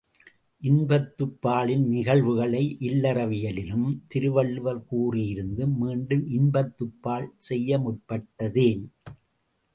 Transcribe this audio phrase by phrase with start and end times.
[0.61, 8.83] இன்பத்துப்பாலின் நிகழ்வுகளை இல்லறவியலிலும் திருவள்ளுவர் கூறியிருந்தும் மீண்டும் இன்பத்துப் பால் செய்யமுற்பட்டதேன்?